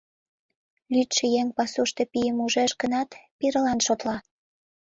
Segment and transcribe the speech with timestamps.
[0.93, 4.17] Лӱдшӧ еҥ пасушто пийым ужеш гынат, пирылан шотла.